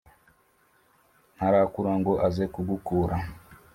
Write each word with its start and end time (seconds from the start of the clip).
ntarakura 1.35 1.91
ngo 1.99 2.13
aze 2.27 2.45
kugukura?" 2.53 3.15